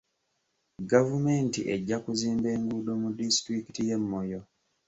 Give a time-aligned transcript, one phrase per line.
[0.91, 4.41] Gavumenti ejja kuzimba enguudo mu disitulikiti y'e Moyo.